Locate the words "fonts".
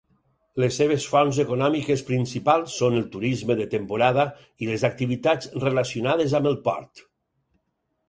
1.11-1.39